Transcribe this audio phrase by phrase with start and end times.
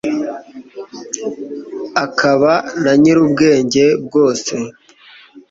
[2.03, 2.53] akaba
[2.83, 4.53] na nyirubwenge bwose